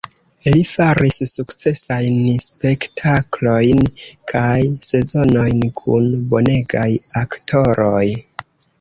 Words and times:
Li 0.53 0.61
faris 0.69 1.19
sukcesajn 1.31 2.17
spektaklojn 2.45 3.85
kaj 4.35 4.57
sezonojn 4.91 5.65
kun 5.85 6.11
bonegaj 6.35 6.91
aktoroj. 7.27 8.07